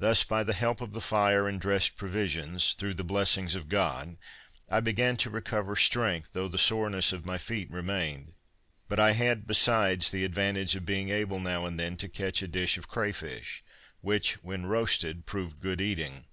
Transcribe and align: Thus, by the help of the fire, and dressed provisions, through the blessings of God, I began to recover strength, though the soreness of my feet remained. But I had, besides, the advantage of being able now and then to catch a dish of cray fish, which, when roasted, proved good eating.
Thus, 0.00 0.24
by 0.24 0.42
the 0.42 0.52
help 0.52 0.80
of 0.80 0.90
the 0.94 1.00
fire, 1.00 1.46
and 1.46 1.60
dressed 1.60 1.96
provisions, 1.96 2.74
through 2.74 2.94
the 2.94 3.04
blessings 3.04 3.54
of 3.54 3.68
God, 3.68 4.16
I 4.68 4.80
began 4.80 5.16
to 5.18 5.30
recover 5.30 5.76
strength, 5.76 6.30
though 6.32 6.48
the 6.48 6.58
soreness 6.58 7.12
of 7.12 7.24
my 7.24 7.38
feet 7.38 7.70
remained. 7.70 8.32
But 8.88 8.98
I 8.98 9.12
had, 9.12 9.46
besides, 9.46 10.10
the 10.10 10.24
advantage 10.24 10.74
of 10.74 10.84
being 10.84 11.10
able 11.10 11.38
now 11.38 11.66
and 11.66 11.78
then 11.78 11.96
to 11.98 12.08
catch 12.08 12.42
a 12.42 12.48
dish 12.48 12.76
of 12.78 12.88
cray 12.88 13.12
fish, 13.12 13.62
which, 14.00 14.42
when 14.42 14.66
roasted, 14.66 15.24
proved 15.24 15.60
good 15.60 15.80
eating. 15.80 16.24